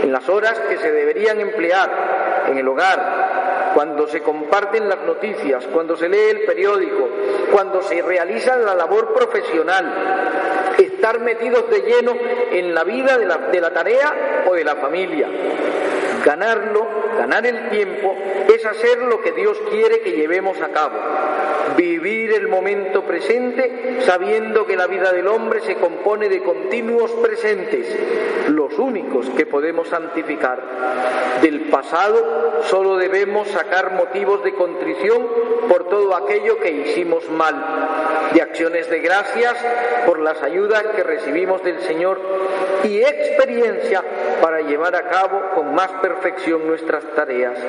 en 0.03 0.11
las 0.11 0.29
horas 0.29 0.57
que 0.69 0.77
se 0.77 0.89
deberían 0.89 1.41
emplear, 1.41 2.45
en 2.47 2.57
el 2.57 2.67
hogar, 2.67 3.71
cuando 3.73 4.07
se 4.07 4.21
comparten 4.21 4.87
las 4.87 4.99
noticias, 5.01 5.65
cuando 5.73 5.97
se 5.97 6.07
lee 6.07 6.29
el 6.31 6.41
periódico, 6.45 7.09
cuando 7.51 7.81
se 7.81 8.01
realiza 8.01 8.55
la 8.55 8.73
labor 8.73 9.13
profesional, 9.13 10.66
estar 11.07 11.21
metidos 11.21 11.69
de 11.69 11.81
lleno 11.81 12.13
en 12.51 12.75
la 12.75 12.83
vida 12.83 13.17
de 13.17 13.25
la, 13.25 13.37
de 13.37 13.61
la 13.61 13.71
tarea 13.71 14.43
o 14.45 14.53
de 14.53 14.63
la 14.65 14.75
familia. 14.75 15.29
Ganarlo, 16.25 16.85
ganar 17.17 17.45
el 17.45 17.69
tiempo, 17.69 18.13
es 18.53 18.65
hacer 18.65 18.97
lo 18.97 19.21
que 19.21 19.31
Dios 19.31 19.57
quiere 19.69 20.01
que 20.01 20.11
llevemos 20.11 20.59
a 20.61 20.67
cabo. 20.69 20.99
Vivir 21.77 22.33
el 22.33 22.47
momento 22.47 23.03
presente 23.03 23.99
sabiendo 24.01 24.65
que 24.65 24.75
la 24.75 24.87
vida 24.87 25.13
del 25.13 25.27
hombre 25.27 25.61
se 25.61 25.75
compone 25.75 26.27
de 26.27 26.41
continuos 26.41 27.11
presentes, 27.11 27.95
los 28.49 28.79
únicos 28.79 29.29
que 29.29 29.45
podemos 29.45 29.87
santificar. 29.87 30.59
Del 31.41 31.69
pasado 31.69 32.63
solo 32.63 32.97
debemos 32.97 33.47
sacar 33.49 33.93
motivos 33.93 34.43
de 34.43 34.55
contrición 34.55 35.27
por 35.69 35.87
todo 35.87 36.15
aquello 36.15 36.59
que 36.59 36.71
hicimos 36.71 37.29
mal, 37.29 37.55
de 38.33 38.41
acciones 38.41 38.89
de 38.89 38.99
gracias 38.99 39.55
por 40.07 40.19
las 40.19 40.41
ayudas 40.41 40.83
que 40.95 41.03
recibimos 41.03 41.63
del 41.63 41.79
Señor 41.81 42.19
y 42.83 42.97
experiencia 43.01 44.03
para 44.41 44.61
llevar 44.61 44.95
a 44.95 45.09
cabo 45.09 45.41
con 45.53 45.75
más 45.75 45.91
perfección 46.01 46.65
nuestras 46.65 47.03
tareas. 47.15 47.59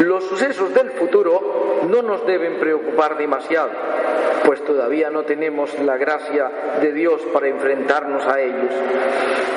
Los 0.00 0.24
sucesos 0.24 0.72
del 0.74 0.90
futuro 0.92 1.57
no 1.88 2.02
nos 2.02 2.26
deben 2.26 2.58
preocupar 2.58 3.16
demasiado, 3.18 3.70
pues 4.44 4.64
todavía 4.64 5.10
no 5.10 5.24
tenemos 5.24 5.78
la 5.80 5.96
gracia 5.96 6.50
de 6.80 6.92
Dios 6.92 7.20
para 7.32 7.48
enfrentarnos 7.48 8.24
a 8.26 8.40
ellos. 8.40 8.72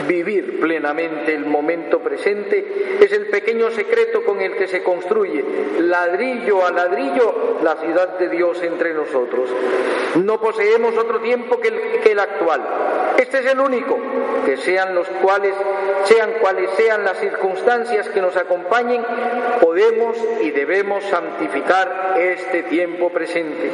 Vivir 0.07 0.59
plenamente 0.59 1.33
el 1.33 1.45
momento 1.45 1.99
presente 1.99 2.97
es 2.99 3.11
el 3.11 3.27
pequeño 3.27 3.69
secreto 3.71 4.23
con 4.23 4.41
el 4.41 4.55
que 4.55 4.67
se 4.67 4.83
construye 4.83 5.43
ladrillo 5.79 6.65
a 6.65 6.71
ladrillo 6.71 7.57
la 7.63 7.75
ciudad 7.75 8.17
de 8.17 8.29
Dios 8.29 8.61
entre 8.63 8.93
nosotros. 8.93 9.49
No 10.15 10.39
poseemos 10.41 10.97
otro 10.97 11.19
tiempo 11.19 11.59
que 11.59 11.69
el, 11.69 11.81
que 12.03 12.11
el 12.11 12.19
actual. 12.19 12.61
Este 13.17 13.39
es 13.39 13.45
el 13.45 13.59
único, 13.59 13.97
que 14.45 14.57
sean 14.57 14.95
los 14.95 15.07
cuales, 15.21 15.53
sean 16.05 16.31
cuales 16.41 16.69
sean 16.77 17.03
las 17.03 17.17
circunstancias 17.17 18.09
que 18.09 18.21
nos 18.21 18.35
acompañen, 18.35 19.03
podemos 19.59 20.17
y 20.41 20.51
debemos 20.51 21.03
santificar 21.05 22.15
este 22.17 22.63
tiempo 22.63 23.09
presente. 23.09 23.71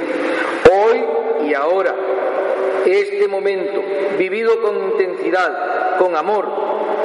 Hoy 0.72 1.06
y 1.48 1.54
ahora, 1.54 1.96
este 2.86 3.28
momento, 3.28 3.82
vivido 4.18 4.62
con 4.62 4.76
intensidad, 4.92 5.98
con 5.98 6.16
amor, 6.16 6.48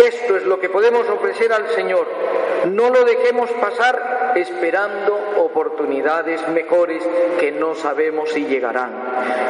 esto 0.05 0.37
es 0.37 0.45
lo 0.45 0.59
que 0.59 0.69
podemos 0.69 1.09
ofrecer 1.09 1.53
al 1.53 1.69
Señor. 1.71 2.07
No 2.71 2.91
lo 2.91 3.05
dejemos 3.05 3.51
pasar 3.53 4.33
esperando 4.37 5.19
oportunidades 5.39 6.47
mejores 6.49 7.03
que 7.39 7.53
no 7.53 7.75
sabemos 7.75 8.31
si 8.31 8.45
llegarán. 8.47 8.93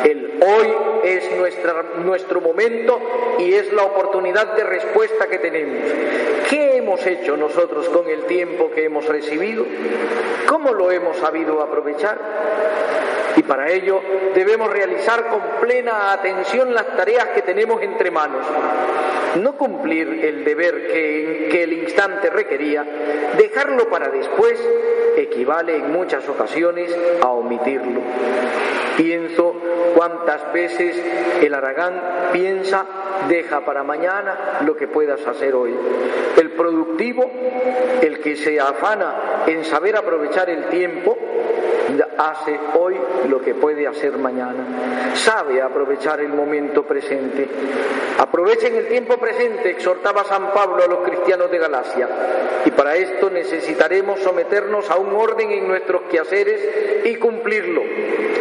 El 0.04 0.40
hoy 0.42 0.74
es 1.04 1.30
nuestra, 1.36 1.82
nuestro 2.04 2.40
momento 2.40 3.00
y 3.38 3.52
es 3.52 3.72
la 3.72 3.84
oportunidad 3.84 4.54
de 4.54 4.64
respuesta 4.64 5.26
que 5.26 5.38
tenemos. 5.38 5.82
¿Qué 6.48 6.76
hemos 6.76 7.06
hecho 7.06 7.36
nosotros 7.36 7.88
con 7.88 8.08
el 8.08 8.24
tiempo 8.24 8.70
que 8.70 8.84
hemos 8.84 9.06
recibido? 9.06 9.64
¿Cómo 10.46 10.72
lo 10.72 10.90
hemos 10.90 11.16
sabido 11.18 11.60
aprovechar? 11.62 12.18
Y 13.36 13.42
para 13.42 13.70
ello 13.70 14.00
debemos 14.34 14.70
realizar 14.70 15.26
con 15.28 15.40
plena 15.60 16.12
atención 16.12 16.74
las 16.74 16.96
tareas 16.96 17.28
que 17.28 17.42
tenemos 17.42 17.82
entre 17.82 18.10
manos. 18.10 18.44
No 19.40 19.56
cumplir 19.56 20.24
el 20.24 20.44
deber 20.44 20.88
que, 20.88 21.48
que 21.50 21.62
el 21.62 21.72
instante 21.72 22.28
requería, 22.28 22.84
dejarlo 23.38 23.88
para 23.88 24.08
después, 24.08 24.60
equivale 25.16 25.76
en 25.76 25.92
muchas 25.92 26.28
ocasiones 26.28 26.94
a 27.22 27.28
omitirlo. 27.28 28.00
Pienso 28.96 29.54
cuántas 29.94 30.52
veces 30.52 31.00
el 31.40 31.54
Aragán 31.54 32.00
piensa, 32.32 32.84
deja 33.28 33.64
para 33.64 33.82
mañana 33.82 34.58
lo 34.66 34.76
que 34.76 34.86
puedas 34.86 35.26
hacer 35.26 35.54
hoy. 35.54 35.74
El 36.36 36.50
productivo, 36.50 37.30
el 38.02 38.20
que 38.20 38.36
se 38.36 38.60
afana 38.60 39.44
en 39.46 39.64
saber 39.64 39.96
aprovechar 39.96 40.50
el 40.50 40.64
tiempo, 40.66 41.16
hace 42.18 42.58
hoy 42.78 42.96
lo 43.28 43.40
que 43.40 43.54
puede 43.54 43.86
hacer 43.86 44.16
mañana. 44.18 45.12
Sabe 45.14 45.60
aprovechar 45.60 46.20
el 46.20 46.30
momento 46.30 46.84
presente. 46.84 47.48
Aprovechen 48.18 48.74
el 48.76 48.88
tiempo 48.88 49.16
presente, 49.18 49.70
exhortaba 49.70 50.24
San 50.24 50.52
Pablo 50.52 50.84
a 50.84 50.86
los 50.86 50.98
cristianos 51.00 51.50
de 51.50 51.58
Galacia. 51.58 52.08
Y 52.64 52.70
para 52.70 52.96
esto 52.96 53.30
necesitaremos 53.30 54.20
someternos 54.20 54.90
a 54.90 54.96
un 54.96 55.14
orden 55.14 55.50
en 55.50 55.66
nuestros 55.66 56.02
quehaceres 56.02 57.04
y 57.04 57.16
cumplirlo. 57.16 57.82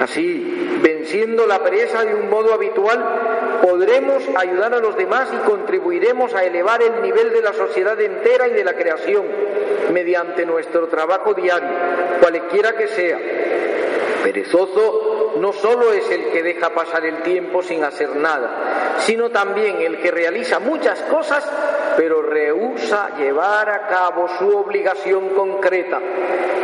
Así, 0.02 0.80
venciendo 0.82 1.46
la 1.48 1.60
pereza 1.60 2.04
de 2.04 2.16
un 2.16 2.30
modo 2.30 2.54
habitual, 2.54 3.60
podremos 3.62 4.24
ayudar 4.36 4.74
a 4.74 4.80
los 4.80 4.96
demás 4.98 5.30
y 5.34 5.50
contribuiremos 5.50 6.34
a 6.34 6.44
elevar 6.44 6.82
el 6.82 7.02
nivel 7.02 7.32
de 7.32 7.42
la 7.42 7.54
sociedad 7.54 8.00
entera 8.00 8.48
y 8.48 8.54
de 8.54 8.64
la 8.64 8.74
creación 8.74 9.26
mediante 9.92 10.46
nuestro 10.46 10.88
trabajo 10.88 11.34
diario, 11.34 11.70
cualquiera 12.20 12.74
que 12.74 12.88
sea. 12.88 13.20
Perezoso 14.24 15.34
no 15.38 15.52
solo 15.54 15.92
es 15.94 16.10
el 16.12 16.30
que 16.30 16.44
deja 16.44 16.70
pasar 16.70 17.06
el 17.06 17.24
tiempo 17.24 17.64
sin 17.64 17.84
hacer 17.84 18.16
nada, 18.16 18.98
sino 19.00 19.30
también 19.30 19.82
el 19.82 20.00
que 20.00 20.12
realiza 20.12 20.60
muchas 20.60 21.00
cosas 21.04 21.50
pero 21.98 22.22
rehúsa 22.22 23.16
llevar 23.18 23.70
a 23.70 23.88
cabo 23.88 24.28
su 24.40 24.58
obligación 24.58 25.30
concreta. 25.30 26.00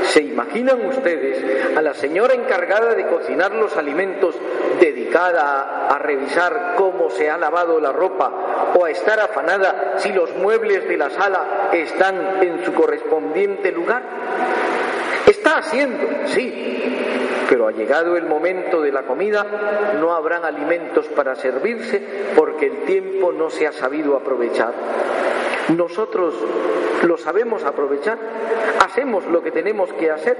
¿Se 0.03 0.21
imaginan 0.21 0.85
ustedes 0.85 1.75
a 1.75 1.81
la 1.81 1.93
señora 1.93 2.33
encargada 2.33 2.93
de 2.93 3.07
cocinar 3.07 3.51
los 3.51 3.75
alimentos 3.75 4.35
dedicada 4.79 5.87
a 5.89 5.99
revisar 5.99 6.75
cómo 6.77 7.09
se 7.09 7.29
ha 7.29 7.37
lavado 7.37 7.79
la 7.79 7.91
ropa 7.91 8.31
o 8.77 8.85
a 8.85 8.91
estar 8.91 9.19
afanada 9.19 9.95
si 9.97 10.11
los 10.11 10.35
muebles 10.35 10.87
de 10.87 10.97
la 10.97 11.09
sala 11.09 11.69
están 11.73 12.43
en 12.43 12.63
su 12.63 12.73
correspondiente 12.73 13.71
lugar? 13.71 14.03
Está 15.25 15.57
haciendo, 15.57 16.07
sí, 16.27 17.45
pero 17.49 17.67
ha 17.67 17.71
llegado 17.71 18.15
el 18.15 18.25
momento 18.25 18.81
de 18.81 18.91
la 18.91 19.03
comida, 19.03 19.45
no 19.99 20.13
habrán 20.13 20.45
alimentos 20.45 21.07
para 21.07 21.35
servirse 21.35 22.01
porque 22.35 22.67
el 22.67 22.85
tiempo 22.85 23.31
no 23.31 23.49
se 23.49 23.65
ha 23.65 23.71
sabido 23.71 24.15
aprovechar. 24.15 24.73
Nosotros 25.75 26.35
lo 27.03 27.17
sabemos 27.17 27.63
aprovechar, 27.63 28.17
hacemos 28.85 29.25
lo 29.25 29.41
que 29.41 29.51
tenemos 29.51 29.91
que 29.93 30.11
hacer. 30.11 30.37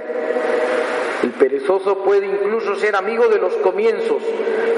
El 1.27 1.33
perezoso 1.33 1.97
puede 2.05 2.25
incluso 2.25 2.75
ser 2.75 2.95
amigo 2.95 3.27
de 3.27 3.37
los 3.37 3.53
comienzos, 3.55 4.23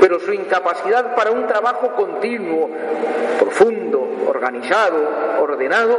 pero 0.02 0.20
su 0.20 0.34
incapacidad 0.34 1.14
para 1.14 1.30
un 1.30 1.46
trabajo 1.46 1.94
continuo, 1.94 2.72
profundo, 3.38 4.02
organizado, 4.28 4.98
ordenado, 5.42 5.96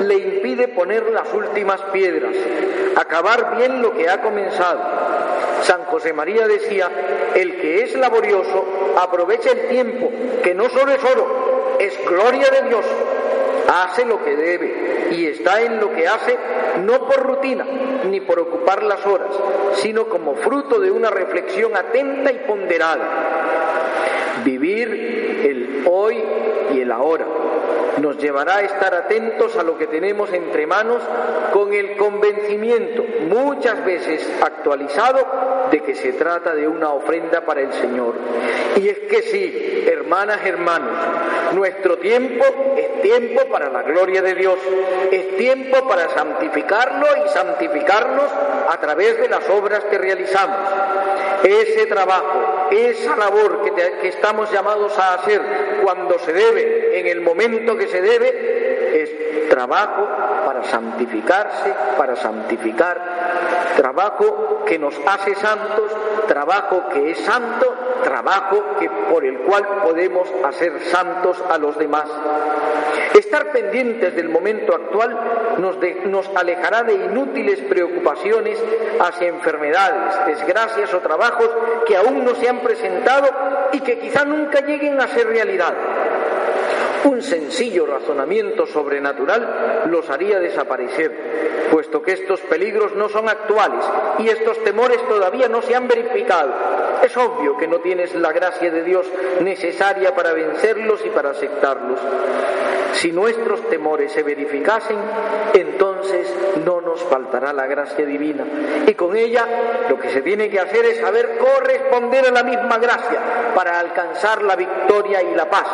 le 0.00 0.14
impide 0.14 0.68
poner 0.68 1.10
las 1.10 1.30
últimas 1.34 1.78
piedras, 1.92 2.34
acabar 2.96 3.58
bien 3.58 3.82
lo 3.82 3.92
que 3.92 4.08
ha 4.08 4.22
comenzado. 4.22 4.80
San 5.60 5.84
José 5.84 6.14
María 6.14 6.48
decía, 6.48 6.90
el 7.34 7.60
que 7.60 7.82
es 7.82 7.94
laborioso 7.94 8.64
aprovecha 8.96 9.50
el 9.50 9.68
tiempo, 9.68 10.10
que 10.42 10.54
no 10.54 10.70
solo 10.70 10.90
es 10.90 11.04
oro, 11.04 11.76
es 11.78 11.98
gloria 12.08 12.48
de 12.48 12.68
Dios. 12.70 12.86
Hace 13.68 14.04
lo 14.04 14.22
que 14.22 14.36
debe 14.36 15.08
y 15.12 15.26
está 15.26 15.62
en 15.62 15.80
lo 15.80 15.92
que 15.92 16.06
hace 16.06 16.36
no 16.80 17.06
por 17.06 17.22
rutina 17.22 17.66
ni 18.08 18.20
por 18.20 18.40
ocupar 18.40 18.82
las 18.82 19.06
horas, 19.06 19.28
sino 19.74 20.06
como 20.06 20.34
fruto 20.36 20.80
de 20.80 20.90
una 20.90 21.10
reflexión 21.10 21.76
atenta 21.76 22.32
y 22.32 22.38
ponderada. 22.40 24.42
Vivir 24.44 24.88
el 25.44 25.84
hoy 25.86 26.22
y 26.72 26.80
el 26.80 26.92
ahora 26.92 27.26
nos 28.00 28.16
llevará 28.18 28.56
a 28.56 28.62
estar 28.62 28.94
atentos 28.94 29.56
a 29.56 29.62
lo 29.62 29.76
que 29.76 29.86
tenemos 29.86 30.32
entre 30.32 30.66
manos 30.66 31.02
con 31.52 31.72
el 31.72 31.96
convencimiento, 31.96 33.04
muchas 33.28 33.84
veces 33.84 34.28
actualizado, 34.42 35.68
de 35.70 35.80
que 35.80 35.94
se 35.94 36.12
trata 36.12 36.54
de 36.54 36.68
una 36.68 36.90
ofrenda 36.90 37.42
para 37.42 37.60
el 37.60 37.72
Señor. 37.72 38.14
Y 38.76 38.88
es 38.88 38.98
que 39.00 39.22
sí, 39.22 39.84
hermanas, 39.86 40.40
hermanos, 40.44 40.90
nuestro 41.54 41.98
tiempo 41.98 42.44
es 42.76 43.02
tiempo 43.02 43.42
para 43.50 43.70
la 43.70 43.82
gloria 43.82 44.22
de 44.22 44.34
Dios, 44.34 44.58
es 45.10 45.36
tiempo 45.36 45.86
para 45.86 46.08
santificarlo 46.10 47.06
y 47.24 47.28
santificarnos 47.28 48.26
a 48.70 48.78
través 48.80 49.18
de 49.18 49.28
las 49.28 49.48
obras 49.50 49.84
que 49.84 49.98
realizamos. 49.98 50.58
Ese 51.42 51.86
trabajo, 51.86 52.68
esa 52.70 53.16
labor 53.16 53.62
que, 53.62 53.72
que 54.00 54.08
estamos 54.08 54.50
llamados 54.52 54.96
a 54.98 55.14
hacer 55.14 55.40
cuando 55.82 56.18
se 56.20 56.32
debe, 56.32 56.98
en 56.98 57.06
el 57.06 57.20
momento 57.20 57.76
que 57.76 57.88
se 57.88 58.00
debe, 58.00 59.02
es 59.02 59.48
trabajo 59.48 60.08
santificarse, 60.64 61.74
para 61.96 62.16
santificar, 62.16 63.00
trabajo 63.76 64.64
que 64.66 64.78
nos 64.78 64.94
hace 65.06 65.34
santos, 65.34 65.90
trabajo 66.26 66.88
que 66.92 67.10
es 67.10 67.18
santo, 67.18 67.74
trabajo 68.02 68.62
que, 68.78 68.88
por 69.10 69.24
el 69.24 69.38
cual 69.38 69.66
podemos 69.82 70.28
hacer 70.44 70.80
santos 70.90 71.42
a 71.50 71.58
los 71.58 71.78
demás. 71.78 72.08
Estar 73.14 73.52
pendientes 73.52 74.14
del 74.14 74.28
momento 74.28 74.74
actual 74.74 75.18
nos 75.58 76.30
alejará 76.36 76.82
de 76.82 76.94
inútiles 76.94 77.60
preocupaciones 77.60 78.58
hacia 79.00 79.28
enfermedades, 79.28 80.26
desgracias 80.26 80.92
o 80.94 81.00
trabajos 81.00 81.48
que 81.86 81.96
aún 81.96 82.24
no 82.24 82.34
se 82.34 82.48
han 82.48 82.60
presentado 82.60 83.28
y 83.72 83.80
que 83.80 83.98
quizá 83.98 84.24
nunca 84.24 84.60
lleguen 84.60 85.00
a 85.00 85.08
ser 85.08 85.26
realidad. 85.26 85.74
Un 87.04 87.20
sencillo 87.22 87.86
razonamiento 87.86 88.66
sobrenatural 88.66 89.84
los 89.86 90.08
haría 90.08 90.38
desaparecer, 90.38 91.68
puesto 91.70 92.00
que 92.00 92.12
estos 92.12 92.40
peligros 92.42 92.94
no 92.94 93.08
son 93.08 93.28
actuales 93.28 93.84
y 94.18 94.28
estos 94.28 94.62
temores 94.62 94.98
todavía 95.08 95.48
no 95.48 95.62
se 95.62 95.74
han 95.74 95.88
verificado. 95.88 96.52
Es 97.02 97.16
obvio 97.16 97.56
que 97.56 97.66
no 97.66 97.80
tienes 97.80 98.14
la 98.14 98.30
gracia 98.32 98.70
de 98.70 98.84
Dios 98.84 99.06
necesaria 99.40 100.14
para 100.14 100.32
vencerlos 100.32 101.04
y 101.04 101.10
para 101.10 101.30
aceptarlos. 101.30 101.98
Si 102.92 103.10
nuestros 103.10 103.68
temores 103.68 104.12
se 104.12 104.22
verificasen, 104.22 104.98
entonces 105.54 106.32
no 106.64 106.80
nos 106.80 107.02
faltará 107.02 107.52
la 107.52 107.66
gracia 107.66 108.04
divina. 108.04 108.44
Y 108.86 108.94
con 108.94 109.16
ella 109.16 109.46
lo 109.88 109.98
que 109.98 110.10
se 110.10 110.22
tiene 110.22 110.48
que 110.48 110.60
hacer 110.60 110.84
es 110.84 111.00
saber 111.00 111.38
corresponder 111.38 112.26
a 112.26 112.30
la 112.30 112.44
misma 112.44 112.78
gracia 112.78 113.18
para 113.54 113.80
alcanzar 113.80 114.42
la 114.42 114.54
victoria 114.54 115.22
y 115.22 115.34
la 115.34 115.48
paz. 115.50 115.66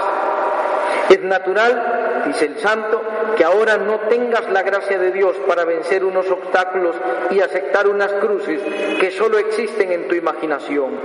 Es 1.08 1.22
natural, 1.22 2.22
dice 2.26 2.46
el 2.46 2.58
santo, 2.58 3.02
que 3.36 3.44
ahora 3.44 3.78
no 3.78 4.00
tengas 4.08 4.48
la 4.50 4.62
gracia 4.62 4.98
de 4.98 5.10
Dios 5.10 5.36
para 5.46 5.64
vencer 5.64 6.04
unos 6.04 6.30
obstáculos 6.30 6.96
y 7.30 7.40
aceptar 7.40 7.88
unas 7.88 8.12
cruces 8.14 8.60
que 9.00 9.10
solo 9.10 9.38
existen 9.38 9.92
en 9.92 10.08
tu 10.08 10.14
imaginación. 10.14 10.98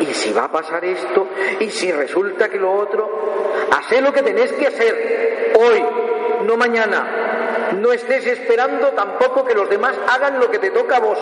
¿Y 0.00 0.06
si 0.06 0.32
va 0.32 0.44
a 0.44 0.52
pasar 0.52 0.84
esto? 0.84 1.28
¿Y 1.60 1.70
si 1.70 1.92
resulta 1.92 2.48
que 2.48 2.58
lo 2.58 2.72
otro? 2.72 3.10
Haz 3.70 4.00
lo 4.00 4.12
que 4.12 4.22
tenés 4.22 4.52
que 4.52 4.66
hacer 4.66 5.52
hoy, 5.54 5.84
no 6.46 6.56
mañana. 6.56 7.72
No 7.78 7.92
estés 7.92 8.26
esperando 8.26 8.88
tampoco 8.88 9.44
que 9.44 9.54
los 9.54 9.68
demás 9.68 9.94
hagan 10.08 10.40
lo 10.40 10.50
que 10.50 10.58
te 10.58 10.70
toca 10.70 10.96
a 10.96 11.00
vos. 11.00 11.18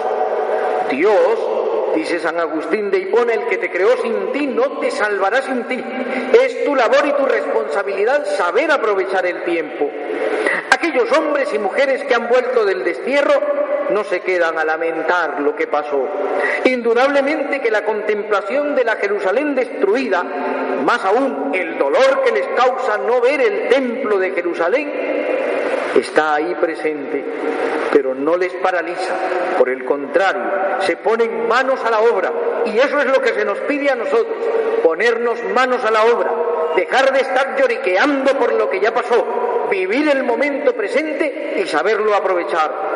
Dios 0.90 1.59
dice 1.94 2.18
San 2.20 2.38
Agustín 2.38 2.90
de 2.90 2.98
Hipona, 2.98 3.34
el 3.34 3.46
que 3.46 3.58
te 3.58 3.70
creó 3.70 3.96
sin 4.02 4.32
ti 4.32 4.46
no 4.46 4.78
te 4.78 4.90
salvará 4.90 5.42
sin 5.42 5.64
ti. 5.64 5.82
Es 6.44 6.64
tu 6.64 6.74
labor 6.74 7.06
y 7.06 7.12
tu 7.12 7.26
responsabilidad 7.26 8.24
saber 8.24 8.70
aprovechar 8.70 9.26
el 9.26 9.44
tiempo. 9.44 9.90
Aquellos 10.70 11.10
hombres 11.12 11.52
y 11.52 11.58
mujeres 11.58 12.04
que 12.04 12.14
han 12.14 12.28
vuelto 12.28 12.64
del 12.64 12.84
destierro 12.84 13.34
no 13.90 14.04
se 14.04 14.20
quedan 14.20 14.58
a 14.58 14.64
lamentar 14.64 15.40
lo 15.40 15.54
que 15.54 15.66
pasó. 15.66 16.08
Indudablemente 16.64 17.60
que 17.60 17.70
la 17.70 17.84
contemplación 17.84 18.74
de 18.74 18.84
la 18.84 18.96
Jerusalén 18.96 19.54
destruida, 19.54 20.22
más 20.84 21.04
aún 21.04 21.50
el 21.54 21.78
dolor 21.78 22.22
que 22.24 22.32
les 22.32 22.46
causa 22.48 22.98
no 22.98 23.20
ver 23.20 23.40
el 23.40 23.68
templo 23.68 24.18
de 24.18 24.30
Jerusalén, 24.30 25.19
está 25.96 26.34
ahí 26.34 26.54
presente, 26.60 27.24
pero 27.92 28.14
no 28.14 28.36
les 28.36 28.52
paraliza, 28.54 29.14
por 29.58 29.68
el 29.68 29.84
contrario, 29.84 30.42
se 30.80 30.96
ponen 30.96 31.48
manos 31.48 31.80
a 31.84 31.90
la 31.90 32.00
obra, 32.00 32.32
y 32.66 32.78
eso 32.78 32.98
es 33.00 33.06
lo 33.06 33.20
que 33.20 33.34
se 33.34 33.44
nos 33.44 33.58
pide 33.60 33.90
a 33.90 33.94
nosotros, 33.94 34.36
ponernos 34.82 35.42
manos 35.54 35.84
a 35.84 35.90
la 35.90 36.04
obra, 36.04 36.30
dejar 36.76 37.12
de 37.12 37.20
estar 37.20 37.56
lloriqueando 37.58 38.38
por 38.38 38.52
lo 38.54 38.70
que 38.70 38.80
ya 38.80 38.94
pasó, 38.94 39.66
vivir 39.70 40.08
el 40.08 40.24
momento 40.24 40.74
presente 40.74 41.56
y 41.60 41.66
saberlo 41.66 42.14
aprovechar. 42.14 42.90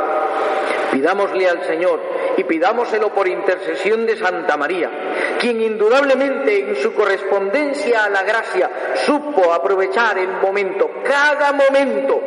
Pidámosle 0.92 1.48
al 1.48 1.64
Señor 1.64 2.00
y 2.36 2.44
pidámoselo 2.44 3.10
por 3.10 3.28
intercesión 3.28 4.06
de 4.06 4.16
Santa 4.16 4.56
María, 4.56 4.90
quien 5.38 5.60
indudablemente 5.60 6.60
en 6.60 6.76
su 6.76 6.94
correspondencia 6.94 8.04
a 8.04 8.10
la 8.10 8.22
gracia 8.22 8.70
supo 9.04 9.52
aprovechar 9.52 10.18
el 10.18 10.30
momento, 10.42 10.90
cada 11.04 11.52
momento, 11.52 12.20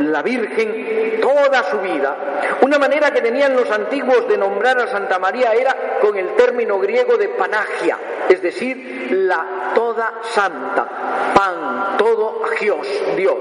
la 0.00 0.22
Virgen 0.22 1.18
toda 1.20 1.62
su 1.64 1.78
vida. 1.78 2.16
Una 2.60 2.78
manera 2.78 3.10
que 3.10 3.20
tenían 3.20 3.54
los 3.54 3.70
antiguos 3.70 4.28
de 4.28 4.38
nombrar 4.38 4.78
a 4.78 4.88
Santa 4.88 5.18
María 5.18 5.52
era 5.52 5.98
con 6.00 6.16
el 6.16 6.34
término 6.36 6.78
griego 6.78 7.16
de 7.16 7.28
panagia, 7.30 7.98
es 8.28 8.42
decir, 8.42 9.08
la 9.10 9.72
toda 9.74 10.20
santa, 10.22 10.86
pan, 11.34 11.96
todo 11.96 12.42
agios, 12.44 12.86
Dios, 13.16 13.36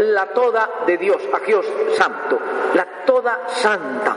la 0.00 0.26
toda 0.26 0.68
de 0.86 0.98
Dios, 0.98 1.22
agios, 1.32 1.66
santo, 1.96 2.38
la 2.74 2.86
toda 3.06 3.40
santa. 3.48 4.16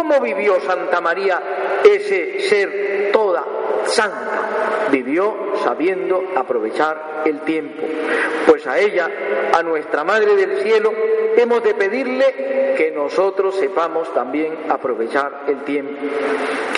¿Y 0.00 0.02
cómo 0.02 0.18
vivió 0.18 0.58
Santa 0.62 0.98
María 1.02 1.42
ese 1.84 2.40
ser 2.48 3.10
toda 3.12 3.44
santa? 3.84 4.88
Vivió 4.90 5.52
sabiendo 5.62 6.24
aprovechar 6.36 7.22
el 7.26 7.40
tiempo. 7.40 7.82
Pues 8.46 8.66
a 8.66 8.78
ella, 8.78 9.10
a 9.52 9.62
nuestra 9.62 10.02
Madre 10.02 10.36
del 10.36 10.62
Cielo, 10.62 10.90
hemos 11.36 11.62
de 11.62 11.74
pedirle 11.74 12.74
que 12.78 12.90
nosotros 12.92 13.56
sepamos 13.56 14.12
también 14.14 14.56
aprovechar 14.70 15.42
el 15.48 15.64
tiempo, 15.64 16.00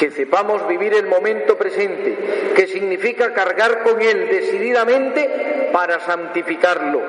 que 0.00 0.11
sepamos 0.11 0.66
vivir 0.66 0.92
el 0.94 1.06
momento 1.06 1.56
presente, 1.56 2.52
que 2.56 2.66
significa 2.66 3.32
cargar 3.32 3.85
con 3.85 4.02
él 4.02 4.30
decididamente 4.30 5.70
para 5.72 6.00
santificarlo 6.00 7.00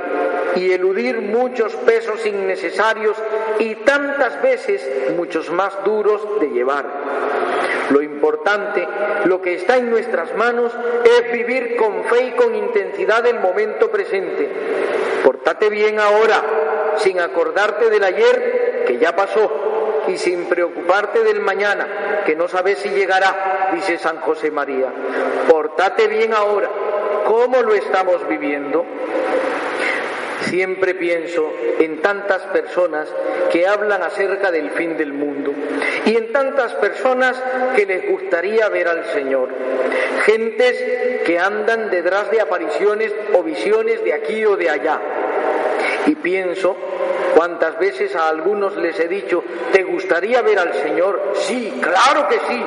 y 0.56 0.72
eludir 0.72 1.22
muchos 1.22 1.74
pesos 1.78 2.26
innecesarios 2.26 3.18
y 3.60 3.76
tantas 3.76 4.42
veces 4.42 4.88
muchos 5.16 5.50
más 5.52 5.74
duros 5.84 6.40
de 6.40 6.50
llevar. 6.50 6.86
Lo 7.90 8.02
importante, 8.02 8.88
lo 9.26 9.42
que 9.42 9.56
está 9.56 9.78
en 9.78 9.90
nuestras 9.90 10.36
manos, 10.36 10.72
es 11.04 11.32
vivir 11.32 11.76
con 11.76 12.04
fe 12.06 12.28
y 12.28 12.32
con 12.32 12.56
intensidad 12.56 13.26
el 13.26 13.40
momento 13.40 13.90
presente. 13.90 14.50
Portate 15.24 15.70
bien 15.70 16.00
ahora, 16.00 16.42
sin 16.98 17.20
acordarte 17.20 17.90
del 17.90 18.04
ayer 18.04 18.84
que 18.88 18.98
ya 18.98 19.16
pasó 19.16 20.04
y 20.08 20.18
sin 20.18 20.46
preocuparte 20.46 21.24
del 21.24 21.40
mañana, 21.40 22.24
que 22.26 22.36
no 22.36 22.48
sabes 22.48 22.80
si 22.80 22.90
llegará, 22.90 23.70
dice 23.74 23.98
San 23.98 24.20
José 24.20 24.52
María. 24.52 24.92
Portate 25.50 26.08
bien 26.08 26.34
ahora. 26.34 26.70
¿Cómo 27.26 27.62
lo 27.62 27.74
estamos 27.74 28.28
viviendo? 28.28 28.86
Siempre 30.50 30.96
pienso 30.96 31.52
en 31.80 32.02
tantas 32.02 32.42
personas 32.44 33.08
que 33.52 33.68
hablan 33.68 34.02
acerca 34.02 34.52
del 34.52 34.72
fin 34.72 34.98
del 34.98 35.14
mundo 35.14 35.54
y 36.06 36.16
en 36.16 36.32
tantas 36.32 36.74
personas 36.76 37.42
que 37.76 37.86
les 37.86 38.10
gustaría 38.10 38.68
ver 38.70 38.88
al 38.88 39.06
Señor. 39.14 39.50
Gentes 40.26 41.22
que 41.26 41.40
andan 41.40 41.90
detrás 41.90 42.32
de 42.32 42.42
apariciones 42.42 43.14
o 43.34 43.44
visiones 43.44 44.04
de 44.04 44.14
aquí 44.14 44.46
o 44.46 44.58
de 44.58 44.70
allá. 44.70 45.00
Y 46.06 46.16
pienso 46.16 46.76
cuántas 47.36 47.80
veces 47.80 48.16
a 48.16 48.30
algunos 48.30 48.76
les 48.78 49.00
he 49.00 49.08
dicho, 49.08 49.44
¿te 49.72 49.84
gustaría 49.84 50.42
ver 50.42 50.60
al 50.60 50.74
Señor? 50.74 51.34
Sí, 51.36 51.74
claro 51.82 52.28
que 52.28 52.40
sí 52.48 52.66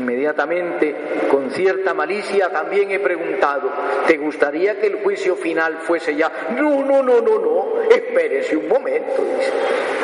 inmediatamente, 0.00 0.94
con 1.30 1.50
cierta 1.50 1.94
malicia, 1.94 2.50
también 2.50 2.90
he 2.90 2.98
preguntado, 2.98 3.70
¿te 4.06 4.16
gustaría 4.16 4.80
que 4.80 4.86
el 4.86 5.02
juicio 5.02 5.36
final 5.36 5.78
fuese 5.82 6.16
ya? 6.16 6.30
No, 6.56 6.82
no, 6.84 7.02
no, 7.02 7.20
no, 7.20 7.38
no, 7.38 7.82
espérese 7.90 8.56
un 8.56 8.68
momento. 8.68 9.24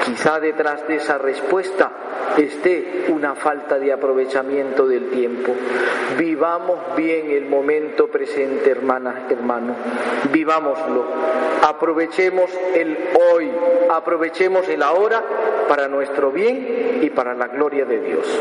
Quizá 0.05 0.39
detrás 0.39 0.87
de 0.87 0.97
esa 0.97 1.19
respuesta 1.19 1.91
esté 2.37 3.07
una 3.09 3.35
falta 3.35 3.79
de 3.79 3.93
aprovechamiento 3.93 4.87
del 4.87 5.11
tiempo. 5.11 5.53
Vivamos 6.19 6.79
bien 6.97 7.31
el 7.31 7.47
momento 7.47 8.09
presente, 8.09 8.71
hermana, 8.71 9.27
hermano. 9.29 9.75
Vivámoslo. 10.33 11.05
Aprovechemos 11.67 12.51
el 12.75 12.97
hoy, 13.33 13.51
aprovechemos 13.91 14.69
el 14.69 14.83
ahora 14.83 15.25
para 15.69 15.89
nuestro 15.89 16.31
bien 16.31 17.01
y 17.03 17.11
para 17.11 17.35
la 17.35 17.49
gloria 17.49 17.85
de 17.85 18.01
Dios. 18.01 18.41